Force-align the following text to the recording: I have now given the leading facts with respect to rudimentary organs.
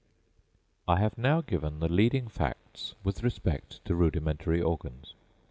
I 0.87 0.99
have 0.99 1.15
now 1.15 1.41
given 1.41 1.79
the 1.79 1.87
leading 1.87 2.27
facts 2.27 2.95
with 3.03 3.21
respect 3.21 3.85
to 3.85 3.93
rudimentary 3.93 4.59
organs. 4.59 5.13